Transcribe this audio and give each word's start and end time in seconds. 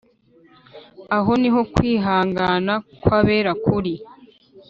Aho 1.17 1.31
niho 1.41 1.61
kwihangana 1.73 2.73
kw‟abera 3.01 3.51
kuri, 3.65 3.93